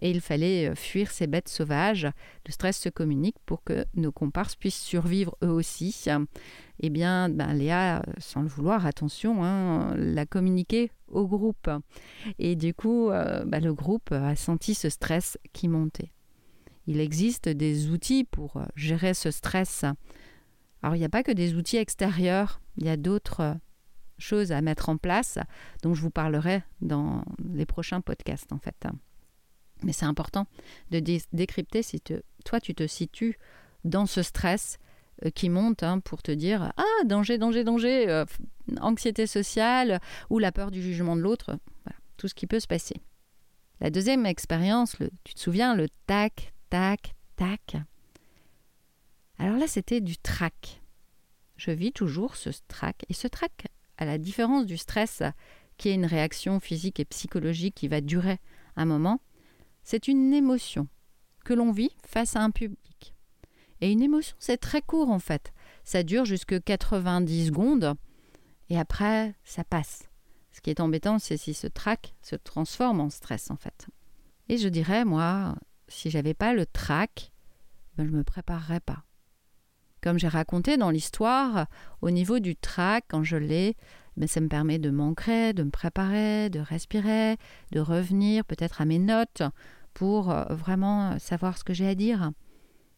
et 0.00 0.10
il 0.10 0.20
fallait 0.20 0.70
euh, 0.70 0.74
fuir 0.74 1.12
ces 1.12 1.28
bêtes 1.28 1.48
sauvages. 1.48 2.08
Le 2.44 2.50
stress 2.50 2.76
se 2.76 2.88
communique 2.88 3.36
pour 3.46 3.62
que 3.62 3.84
nos 3.94 4.10
comparses 4.10 4.56
puissent 4.56 4.82
survivre 4.82 5.36
eux 5.44 5.48
aussi. 5.50 6.06
Eh 6.80 6.90
bien, 6.90 7.28
ben, 7.28 7.54
Léa, 7.54 8.02
sans 8.18 8.42
le 8.42 8.48
vouloir, 8.48 8.84
attention, 8.84 9.44
hein, 9.44 9.94
l'a 9.96 10.26
communiqué 10.26 10.90
au 11.06 11.28
groupe. 11.28 11.70
Et 12.40 12.56
du 12.56 12.74
coup, 12.74 13.10
euh, 13.10 13.44
ben, 13.44 13.62
le 13.62 13.72
groupe 13.72 14.10
a 14.10 14.34
senti 14.34 14.74
ce 14.74 14.88
stress 14.88 15.38
qui 15.52 15.68
montait. 15.68 16.10
Il 16.88 16.98
existe 16.98 17.48
des 17.48 17.90
outils 17.90 18.24
pour 18.24 18.56
euh, 18.56 18.64
gérer 18.74 19.14
ce 19.14 19.30
stress. 19.30 19.84
Alors, 20.82 20.96
il 20.96 20.98
n'y 20.98 21.04
a 21.04 21.08
pas 21.08 21.22
que 21.22 21.30
des 21.30 21.54
outils 21.54 21.76
extérieurs, 21.76 22.60
il 22.76 22.86
y 22.86 22.88
a 22.88 22.96
d'autres 22.96 23.56
choses 24.18 24.52
à 24.52 24.60
mettre 24.60 24.88
en 24.88 24.96
place, 24.96 25.38
dont 25.82 25.94
je 25.94 26.02
vous 26.02 26.10
parlerai 26.10 26.62
dans 26.80 27.24
les 27.52 27.66
prochains 27.66 28.00
podcasts 28.00 28.52
en 28.52 28.58
fait. 28.58 28.86
Mais 29.82 29.92
c'est 29.92 30.06
important 30.06 30.46
de 30.90 31.00
décrypter 31.32 31.82
si 31.82 32.00
toi 32.44 32.60
tu 32.60 32.74
te 32.74 32.86
situes 32.86 33.38
dans 33.84 34.06
ce 34.06 34.22
stress 34.22 34.78
euh, 35.24 35.30
qui 35.30 35.48
monte 35.48 35.82
hein, 35.82 36.00
pour 36.00 36.22
te 36.22 36.32
dire 36.32 36.72
ah 36.76 37.04
danger 37.04 37.38
danger 37.38 37.64
danger 37.64 38.08
euh, 38.08 38.24
anxiété 38.80 39.26
sociale 39.26 40.00
ou 40.30 40.38
la 40.38 40.52
peur 40.52 40.70
du 40.70 40.82
jugement 40.82 41.16
de 41.16 41.20
l'autre 41.20 41.58
tout 42.16 42.28
ce 42.28 42.34
qui 42.34 42.46
peut 42.46 42.60
se 42.60 42.66
passer. 42.66 42.96
La 43.80 43.90
deuxième 43.90 44.26
expérience 44.26 44.96
tu 45.24 45.34
te 45.34 45.40
souviens 45.40 45.74
le 45.74 45.88
tac 46.06 46.54
tac 46.70 47.14
tac. 47.36 47.76
Alors 49.38 49.58
là 49.58 49.66
c'était 49.66 50.00
du 50.00 50.16
trac. 50.16 50.80
Je 51.56 51.70
vis 51.70 51.92
toujours 51.92 52.36
ce 52.36 52.50
trac 52.66 53.04
et 53.08 53.14
ce 53.14 53.28
trac 53.28 53.66
à 53.98 54.04
la 54.04 54.18
différence 54.18 54.66
du 54.66 54.76
stress, 54.76 55.22
qui 55.76 55.88
est 55.88 55.94
une 55.94 56.06
réaction 56.06 56.60
physique 56.60 57.00
et 57.00 57.04
psychologique 57.04 57.74
qui 57.74 57.88
va 57.88 58.00
durer 58.00 58.38
un 58.76 58.84
moment, 58.84 59.20
c'est 59.82 60.08
une 60.08 60.32
émotion 60.32 60.88
que 61.44 61.54
l'on 61.54 61.72
vit 61.72 61.90
face 62.06 62.36
à 62.36 62.40
un 62.40 62.50
public. 62.50 63.14
Et 63.80 63.92
une 63.92 64.02
émotion, 64.02 64.36
c'est 64.38 64.56
très 64.56 64.82
court 64.82 65.10
en 65.10 65.18
fait. 65.18 65.52
Ça 65.84 66.02
dure 66.02 66.24
jusque 66.24 66.62
90 66.62 67.48
secondes 67.48 67.94
et 68.70 68.78
après, 68.78 69.34
ça 69.44 69.64
passe. 69.64 70.08
Ce 70.52 70.60
qui 70.60 70.70
est 70.70 70.80
embêtant, 70.80 71.18
c'est 71.18 71.36
si 71.36 71.52
ce 71.52 71.66
trac 71.66 72.14
se 72.22 72.36
transforme 72.36 73.00
en 73.00 73.10
stress 73.10 73.50
en 73.50 73.56
fait. 73.56 73.88
Et 74.48 74.56
je 74.56 74.68
dirais, 74.68 75.04
moi, 75.04 75.56
si 75.88 76.10
j'avais 76.10 76.34
pas 76.34 76.54
le 76.54 76.64
trac, 76.64 77.32
ben, 77.96 78.06
je 78.06 78.12
me 78.12 78.24
préparerais 78.24 78.80
pas. 78.80 79.04
Comme 80.04 80.18
j'ai 80.18 80.28
raconté 80.28 80.76
dans 80.76 80.90
l'histoire, 80.90 81.64
au 82.02 82.10
niveau 82.10 82.38
du 82.38 82.56
trac, 82.56 83.06
quand 83.08 83.24
je 83.24 83.38
l'ai, 83.38 83.74
mais 84.18 84.26
ben, 84.26 84.28
ça 84.28 84.42
me 84.42 84.48
permet 84.48 84.78
de 84.78 84.90
m'ancrer, 84.90 85.54
de 85.54 85.62
me 85.62 85.70
préparer, 85.70 86.50
de 86.50 86.60
respirer, 86.60 87.38
de 87.72 87.80
revenir 87.80 88.44
peut-être 88.44 88.82
à 88.82 88.84
mes 88.84 88.98
notes 88.98 89.42
pour 89.94 90.30
euh, 90.30 90.44
vraiment 90.50 91.18
savoir 91.18 91.56
ce 91.56 91.64
que 91.64 91.72
j'ai 91.72 91.88
à 91.88 91.94
dire. 91.94 92.32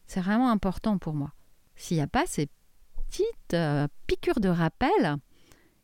C'est 0.08 0.20
vraiment 0.20 0.50
important 0.50 0.98
pour 0.98 1.14
moi. 1.14 1.30
S'il 1.76 1.96
n'y 1.96 2.02
a 2.02 2.08
pas 2.08 2.26
ces 2.26 2.48
petites 2.96 3.54
euh, 3.54 3.86
piqûres 4.08 4.40
de 4.40 4.48
rappel, 4.48 5.16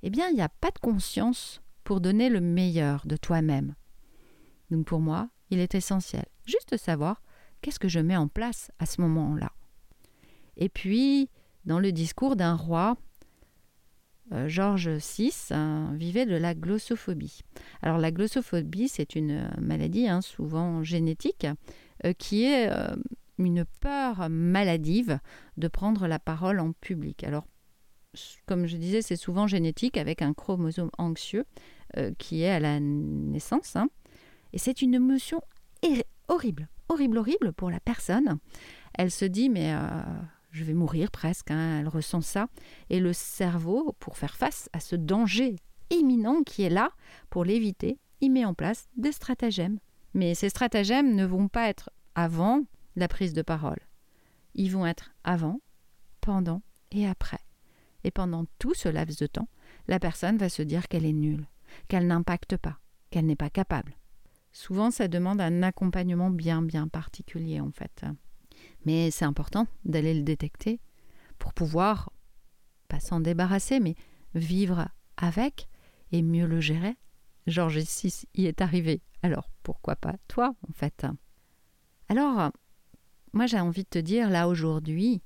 eh 0.02 0.10
bien, 0.10 0.26
il 0.28 0.34
n'y 0.34 0.42
a 0.42 0.48
pas 0.48 0.72
de 0.72 0.80
conscience 0.80 1.62
pour 1.84 2.00
donner 2.00 2.30
le 2.30 2.40
meilleur 2.40 3.06
de 3.06 3.16
toi-même. 3.16 3.76
Donc 4.72 4.86
pour 4.86 4.98
moi, 4.98 5.28
il 5.50 5.60
est 5.60 5.76
essentiel 5.76 6.24
juste 6.46 6.72
de 6.72 6.76
savoir 6.76 7.22
qu'est-ce 7.60 7.78
que 7.78 7.86
je 7.86 8.00
mets 8.00 8.16
en 8.16 8.26
place 8.26 8.72
à 8.80 8.86
ce 8.86 9.00
moment-là. 9.02 9.52
Et 10.62 10.68
puis, 10.68 11.28
dans 11.64 11.80
le 11.80 11.90
discours 11.90 12.36
d'un 12.36 12.54
roi, 12.54 12.96
euh, 14.30 14.46
Georges 14.46 14.90
VI 14.90 15.34
hein, 15.50 15.90
vivait 15.94 16.24
de 16.24 16.36
la 16.36 16.54
glossophobie. 16.54 17.40
Alors 17.82 17.98
la 17.98 18.12
glossophobie, 18.12 18.86
c'est 18.86 19.16
une 19.16 19.32
euh, 19.32 19.60
maladie 19.60 20.06
hein, 20.06 20.20
souvent 20.20 20.84
génétique 20.84 21.48
euh, 22.04 22.12
qui 22.12 22.44
est 22.44 22.70
une 23.38 23.64
peur 23.80 24.28
maladive 24.30 25.18
de 25.56 25.66
prendre 25.66 26.06
la 26.06 26.20
parole 26.20 26.60
en 26.60 26.70
public. 26.70 27.24
Alors 27.24 27.44
comme 28.46 28.66
je 28.66 28.76
disais, 28.76 29.02
c'est 29.02 29.16
souvent 29.16 29.48
génétique 29.48 29.96
avec 29.96 30.22
un 30.22 30.32
chromosome 30.32 30.90
anxieux 30.96 31.44
qui 32.18 32.42
est 32.42 32.50
à 32.50 32.60
la 32.60 32.78
naissance. 32.78 33.74
Hein. 33.74 33.88
Et 34.52 34.58
c'est 34.58 34.80
une 34.80 34.94
émotion 34.94 35.40
horrible, 36.28 36.68
horrible, 36.88 37.18
horrible 37.18 37.52
pour 37.52 37.68
la 37.68 37.80
personne. 37.80 38.38
Elle 38.94 39.10
se 39.10 39.24
dit, 39.24 39.48
mais 39.48 39.74
je 40.52 40.64
vais 40.64 40.74
mourir 40.74 41.10
presque, 41.10 41.50
hein, 41.50 41.80
elle 41.80 41.88
ressent 41.88 42.20
ça. 42.20 42.48
Et 42.90 43.00
le 43.00 43.12
cerveau, 43.12 43.96
pour 43.98 44.16
faire 44.16 44.36
face 44.36 44.68
à 44.72 44.80
ce 44.80 44.96
danger 44.96 45.56
imminent 45.90 46.42
qui 46.42 46.62
est 46.62 46.70
là, 46.70 46.90
pour 47.30 47.44
l'éviter, 47.44 47.98
il 48.20 48.30
met 48.30 48.44
en 48.44 48.54
place 48.54 48.88
des 48.96 49.12
stratagèmes. 49.12 49.78
Mais 50.14 50.34
ces 50.34 50.50
stratagèmes 50.50 51.14
ne 51.14 51.24
vont 51.24 51.48
pas 51.48 51.68
être 51.68 51.90
avant 52.14 52.62
la 52.96 53.08
prise 53.08 53.32
de 53.32 53.42
parole. 53.42 53.80
Ils 54.54 54.70
vont 54.70 54.86
être 54.86 55.12
avant, 55.24 55.60
pendant 56.20 56.62
et 56.90 57.06
après. 57.06 57.40
Et 58.04 58.10
pendant 58.10 58.44
tout 58.58 58.74
ce 58.74 58.88
laps 58.88 59.18
de 59.18 59.26
temps, 59.26 59.48
la 59.88 59.98
personne 59.98 60.36
va 60.36 60.50
se 60.50 60.62
dire 60.62 60.88
qu'elle 60.88 61.06
est 61.06 61.12
nulle, 61.12 61.46
qu'elle 61.88 62.06
n'impacte 62.06 62.56
pas, 62.58 62.78
qu'elle 63.10 63.26
n'est 63.26 63.36
pas 63.36 63.50
capable. 63.50 63.96
Souvent, 64.52 64.90
ça 64.90 65.08
demande 65.08 65.40
un 65.40 65.62
accompagnement 65.62 66.28
bien 66.28 66.60
bien 66.60 66.88
particulier 66.88 67.60
en 67.60 67.70
fait. 67.70 68.04
Mais 68.84 69.10
c'est 69.10 69.24
important 69.24 69.66
d'aller 69.84 70.14
le 70.14 70.22
détecter 70.22 70.80
pour 71.38 71.52
pouvoir, 71.52 72.12
pas 72.88 73.00
s'en 73.00 73.20
débarrasser, 73.20 73.80
mais 73.80 73.94
vivre 74.34 74.88
avec 75.16 75.68
et 76.10 76.22
mieux 76.22 76.46
le 76.46 76.60
gérer. 76.60 76.96
Georges 77.46 77.78
VI 77.78 78.26
y 78.34 78.46
est 78.46 78.60
arrivé. 78.60 79.00
Alors 79.22 79.48
pourquoi 79.62 79.96
pas 79.96 80.14
toi, 80.28 80.54
en 80.68 80.72
fait? 80.72 81.06
Alors, 82.08 82.52
moi 83.32 83.46
j'ai 83.46 83.60
envie 83.60 83.84
de 83.84 83.88
te 83.88 83.98
dire, 83.98 84.30
là 84.30 84.48
aujourd'hui, 84.48 85.22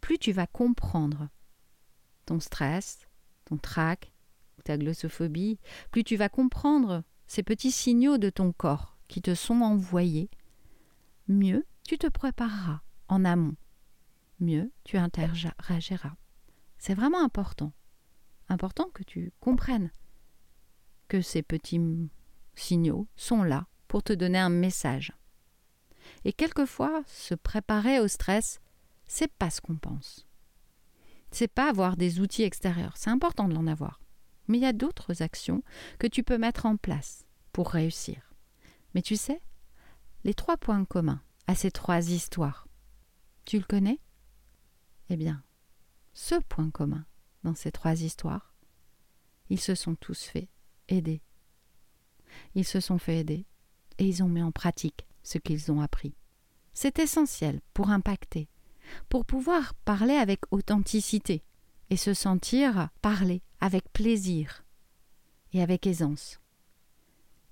plus 0.00 0.18
tu 0.18 0.32
vas 0.32 0.46
comprendre 0.46 1.28
ton 2.26 2.40
stress, 2.40 3.06
ton 3.44 3.56
trac, 3.56 4.12
ta 4.64 4.76
glossophobie, 4.76 5.58
plus 5.90 6.04
tu 6.04 6.16
vas 6.16 6.28
comprendre 6.28 7.04
ces 7.26 7.42
petits 7.42 7.70
signaux 7.70 8.18
de 8.18 8.30
ton 8.30 8.52
corps 8.52 8.96
qui 9.08 9.22
te 9.22 9.34
sont 9.34 9.60
envoyés, 9.62 10.28
mieux 11.28 11.64
tu 11.86 11.98
te 11.98 12.06
prépareras 12.06 12.80
en 13.08 13.24
amont. 13.24 13.56
Mieux 14.40 14.72
tu 14.84 14.96
interagiras. 14.96 16.16
C'est 16.78 16.94
vraiment 16.94 17.22
important. 17.24 17.72
Important 18.48 18.88
que 18.92 19.02
tu 19.02 19.32
comprennes 19.40 19.90
que 21.08 21.20
ces 21.20 21.42
petits 21.42 21.80
signaux 22.54 23.08
sont 23.16 23.42
là 23.42 23.66
pour 23.88 24.02
te 24.02 24.12
donner 24.12 24.38
un 24.38 24.50
message. 24.50 25.12
Et 26.24 26.32
quelquefois, 26.32 27.02
se 27.06 27.34
préparer 27.34 28.00
au 28.00 28.08
stress, 28.08 28.60
c'est 29.06 29.32
pas 29.32 29.50
ce 29.50 29.60
qu'on 29.60 29.76
pense. 29.76 30.26
C'est 31.30 31.48
pas 31.48 31.68
avoir 31.68 31.96
des 31.96 32.20
outils 32.20 32.42
extérieurs, 32.42 32.96
c'est 32.96 33.10
important 33.10 33.48
de 33.48 33.54
l'en 33.54 33.66
avoir. 33.66 34.00
Mais 34.48 34.58
il 34.58 34.62
y 34.62 34.66
a 34.66 34.72
d'autres 34.72 35.22
actions 35.22 35.62
que 35.98 36.06
tu 36.06 36.22
peux 36.22 36.38
mettre 36.38 36.66
en 36.66 36.76
place 36.76 37.26
pour 37.52 37.70
réussir. 37.70 38.32
Mais 38.94 39.02
tu 39.02 39.16
sais, 39.16 39.40
les 40.24 40.34
trois 40.34 40.56
points 40.56 40.84
communs 40.84 41.22
à 41.46 41.54
ces 41.54 41.70
trois 41.70 42.10
histoires. 42.10 42.66
Tu 43.44 43.58
le 43.58 43.64
connais? 43.64 44.00
Eh 45.08 45.16
bien, 45.16 45.42
ce 46.14 46.34
point 46.34 46.70
commun 46.70 47.06
dans 47.44 47.54
ces 47.54 47.70
trois 47.70 48.02
histoires, 48.02 48.54
ils 49.48 49.60
se 49.60 49.74
sont 49.74 49.94
tous 49.94 50.24
fait 50.24 50.48
aider. 50.88 51.22
Ils 52.54 52.64
se 52.64 52.80
sont 52.80 52.98
fait 52.98 53.18
aider 53.18 53.46
et 53.98 54.06
ils 54.06 54.22
ont 54.22 54.28
mis 54.28 54.42
en 54.42 54.52
pratique 54.52 55.06
ce 55.22 55.38
qu'ils 55.38 55.70
ont 55.70 55.80
appris. 55.80 56.14
C'est 56.72 56.98
essentiel 56.98 57.60
pour 57.72 57.90
impacter, 57.90 58.48
pour 59.08 59.24
pouvoir 59.24 59.74
parler 59.74 60.14
avec 60.14 60.40
authenticité 60.50 61.44
et 61.90 61.96
se 61.96 62.14
sentir 62.14 62.90
parler 63.00 63.42
avec 63.60 63.90
plaisir 63.92 64.64
et 65.52 65.62
avec 65.62 65.86
aisance. 65.86 66.40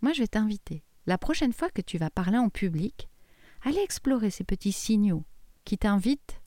Moi, 0.02 0.12
je 0.12 0.20
vais 0.20 0.28
t'inviter, 0.28 0.82
la 1.06 1.16
prochaine 1.16 1.52
fois 1.52 1.70
que 1.70 1.80
tu 1.80 1.96
vas 1.96 2.10
parler 2.10 2.38
en 2.38 2.50
public, 2.50 3.08
à 3.64 3.70
aller 3.70 3.80
explorer 3.80 4.30
ces 4.30 4.44
petits 4.44 4.72
signaux 4.72 5.24
qui 5.64 5.78
t'invitent 5.78 6.40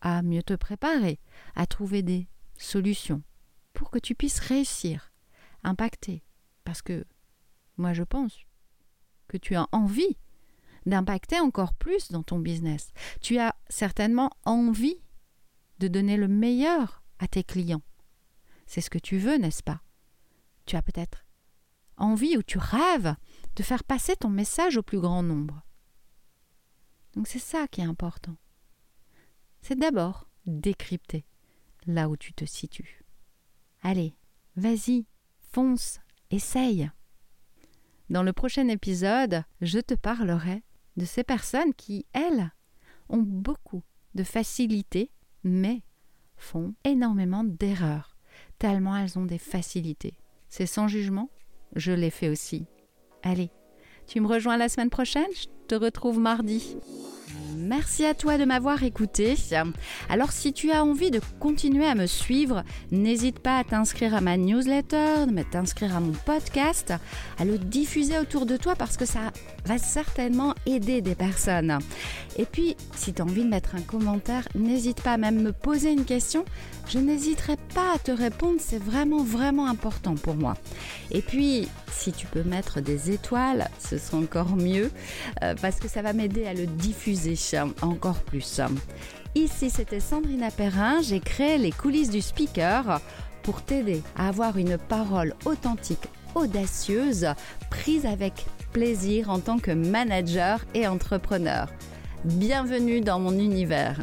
à 0.00 0.22
mieux 0.22 0.42
te 0.42 0.54
préparer, 0.54 1.18
à 1.54 1.66
trouver 1.66 2.02
des 2.02 2.28
solutions 2.56 3.22
pour 3.72 3.90
que 3.90 3.98
tu 3.98 4.14
puisses 4.14 4.40
réussir, 4.40 5.12
impacter. 5.62 6.24
Parce 6.64 6.82
que 6.82 7.04
moi, 7.76 7.92
je 7.92 8.02
pense 8.02 8.36
que 9.28 9.36
tu 9.36 9.54
as 9.54 9.68
envie 9.72 10.16
d'impacter 10.86 11.38
encore 11.40 11.74
plus 11.74 12.10
dans 12.10 12.22
ton 12.22 12.38
business. 12.38 12.92
Tu 13.20 13.38
as 13.38 13.54
certainement 13.68 14.30
envie 14.44 15.00
de 15.78 15.88
donner 15.88 16.16
le 16.16 16.28
meilleur 16.28 17.02
à 17.18 17.28
tes 17.28 17.44
clients. 17.44 17.82
C'est 18.66 18.80
ce 18.80 18.90
que 18.90 18.98
tu 18.98 19.18
veux, 19.18 19.36
n'est-ce 19.36 19.62
pas? 19.62 19.80
Tu 20.66 20.76
as 20.76 20.82
peut-être 20.82 21.24
envie 21.96 22.36
ou 22.36 22.42
tu 22.42 22.58
rêves 22.58 23.14
de 23.56 23.62
faire 23.62 23.84
passer 23.84 24.16
ton 24.16 24.28
message 24.28 24.76
au 24.76 24.82
plus 24.82 25.00
grand 25.00 25.22
nombre. 25.22 25.62
Donc 27.14 27.26
c'est 27.26 27.38
ça 27.38 27.66
qui 27.68 27.80
est 27.80 27.84
important. 27.84 28.36
C'est 29.62 29.78
d'abord 29.78 30.28
décrypter 30.46 31.24
là 31.86 32.08
où 32.08 32.16
tu 32.16 32.32
te 32.32 32.44
situes. 32.44 33.04
Allez, 33.82 34.14
vas-y, 34.56 35.06
fonce, 35.50 36.00
essaye. 36.30 36.90
Dans 38.10 38.22
le 38.22 38.32
prochain 38.32 38.68
épisode, 38.68 39.44
je 39.60 39.78
te 39.78 39.94
parlerai 39.94 40.62
de 40.96 41.04
ces 41.04 41.24
personnes 41.24 41.74
qui, 41.74 42.06
elles, 42.12 42.50
ont 43.08 43.22
beaucoup 43.22 43.82
de 44.14 44.24
facilité, 44.24 45.10
mais 45.44 45.82
font 46.36 46.74
énormément 46.84 47.44
d'erreurs, 47.44 48.16
tellement 48.58 48.96
elles 48.96 49.18
ont 49.18 49.24
des 49.24 49.38
facilités. 49.38 50.18
C'est 50.48 50.66
sans 50.66 50.88
jugement, 50.88 51.30
je 51.76 51.92
l'ai 51.92 52.10
fait 52.10 52.28
aussi. 52.28 52.66
Allez, 53.22 53.50
tu 54.06 54.20
me 54.20 54.26
rejoins 54.26 54.56
la 54.56 54.68
semaine 54.68 54.90
prochaine, 54.90 55.30
je 55.34 55.46
te 55.66 55.74
retrouve 55.74 56.18
mardi. 56.18 56.76
Merci 57.68 58.06
à 58.06 58.14
toi 58.14 58.38
de 58.38 58.46
m'avoir 58.46 58.82
écouté. 58.82 59.34
Alors 60.08 60.32
si 60.32 60.54
tu 60.54 60.72
as 60.72 60.82
envie 60.82 61.10
de 61.10 61.20
continuer 61.38 61.84
à 61.84 61.94
me 61.94 62.06
suivre, 62.06 62.64
n'hésite 62.90 63.40
pas 63.40 63.58
à 63.58 63.64
t'inscrire 63.64 64.14
à 64.14 64.22
ma 64.22 64.38
newsletter, 64.38 65.26
à 65.36 65.44
t'inscrire 65.44 65.94
à 65.94 66.00
mon 66.00 66.12
podcast, 66.12 66.94
à 67.38 67.44
le 67.44 67.58
diffuser 67.58 68.18
autour 68.18 68.46
de 68.46 68.56
toi 68.56 68.74
parce 68.74 68.96
que 68.96 69.04
ça 69.04 69.32
va 69.66 69.76
certainement 69.76 70.54
aider 70.64 71.02
des 71.02 71.14
personnes. 71.14 71.78
Et 72.38 72.46
puis, 72.46 72.74
si 72.96 73.12
tu 73.12 73.20
as 73.20 73.26
envie 73.26 73.44
de 73.44 73.50
mettre 73.50 73.74
un 73.74 73.82
commentaire, 73.82 74.48
n'hésite 74.54 75.02
pas 75.02 75.12
à 75.12 75.18
même 75.18 75.42
me 75.42 75.52
poser 75.52 75.92
une 75.92 76.06
question. 76.06 76.46
Je 76.88 76.98
n'hésiterai 76.98 77.56
pas 77.74 77.96
à 77.96 77.98
te 77.98 78.12
répondre, 78.12 78.58
c'est 78.60 78.82
vraiment 78.82 79.22
vraiment 79.22 79.66
important 79.66 80.14
pour 80.14 80.36
moi. 80.36 80.56
Et 81.10 81.20
puis, 81.20 81.68
si 81.92 82.12
tu 82.12 82.26
peux 82.26 82.44
mettre 82.44 82.80
des 82.80 83.10
étoiles, 83.10 83.68
ce 83.78 83.98
sera 83.98 84.16
encore 84.16 84.56
mieux 84.56 84.90
euh, 85.42 85.54
parce 85.60 85.80
que 85.80 85.88
ça 85.88 86.00
va 86.00 86.14
m'aider 86.14 86.46
à 86.46 86.54
le 86.54 86.66
diffuser 86.66 87.36
encore 87.82 88.20
plus. 88.22 88.60
Ici, 89.34 89.70
c'était 89.70 90.00
Sandrina 90.00 90.50
Perrin. 90.50 91.00
J'ai 91.02 91.20
créé 91.20 91.58
les 91.58 91.72
coulisses 91.72 92.10
du 92.10 92.20
speaker 92.20 93.00
pour 93.42 93.62
t'aider 93.62 94.02
à 94.16 94.28
avoir 94.28 94.56
une 94.56 94.78
parole 94.78 95.34
authentique, 95.44 96.08
audacieuse, 96.34 97.28
prise 97.70 98.06
avec 98.06 98.46
plaisir 98.72 99.30
en 99.30 99.38
tant 99.38 99.58
que 99.58 99.70
manager 99.70 100.64
et 100.74 100.86
entrepreneur. 100.86 101.68
Bienvenue 102.24 103.00
dans 103.00 103.20
mon 103.20 103.38
univers. 103.38 104.00